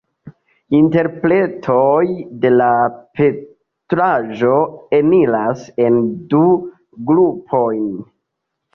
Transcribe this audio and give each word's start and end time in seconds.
Interpretoj 0.77 1.99
de 2.47 2.51
la 2.55 2.71
pentraĵo 3.21 4.57
eniras 5.03 5.71
en 5.87 6.03
du 6.35 6.45
grupojn. 7.15 7.91